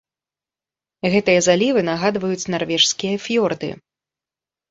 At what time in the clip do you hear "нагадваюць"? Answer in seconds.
1.89-2.49